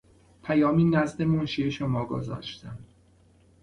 پیامی 0.43 0.85
نزد 0.85 1.21
منشی 1.21 1.71
شما 1.71 2.05
گذاشتم. 2.05 2.77